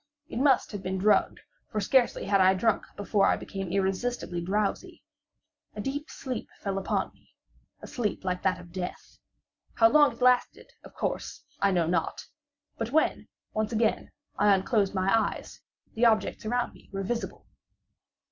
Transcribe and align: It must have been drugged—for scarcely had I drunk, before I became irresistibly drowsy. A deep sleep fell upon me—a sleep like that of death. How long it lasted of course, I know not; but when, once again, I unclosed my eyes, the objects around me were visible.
It 0.29 0.39
must 0.39 0.71
have 0.71 0.81
been 0.81 0.97
drugged—for 0.97 1.79
scarcely 1.79 2.25
had 2.25 2.41
I 2.41 2.55
drunk, 2.55 2.85
before 2.97 3.27
I 3.27 3.37
became 3.37 3.71
irresistibly 3.71 4.41
drowsy. 4.41 5.03
A 5.75 5.79
deep 5.79 6.09
sleep 6.09 6.49
fell 6.59 6.79
upon 6.79 7.11
me—a 7.13 7.85
sleep 7.85 8.25
like 8.25 8.41
that 8.41 8.59
of 8.59 8.71
death. 8.71 9.19
How 9.75 9.89
long 9.89 10.13
it 10.13 10.19
lasted 10.19 10.73
of 10.83 10.95
course, 10.95 11.43
I 11.61 11.69
know 11.69 11.85
not; 11.85 12.25
but 12.79 12.91
when, 12.91 13.27
once 13.53 13.73
again, 13.73 14.09
I 14.39 14.55
unclosed 14.55 14.95
my 14.95 15.15
eyes, 15.35 15.61
the 15.93 16.07
objects 16.07 16.45
around 16.47 16.73
me 16.73 16.89
were 16.91 17.03
visible. 17.03 17.45